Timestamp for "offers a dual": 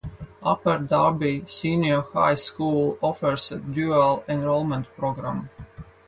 3.03-4.23